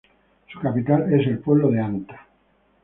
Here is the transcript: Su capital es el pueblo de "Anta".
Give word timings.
Su 0.51 0.59
capital 0.59 1.13
es 1.13 1.27
el 1.27 1.37
pueblo 1.37 1.69
de 1.69 1.79
"Anta". 1.79 2.25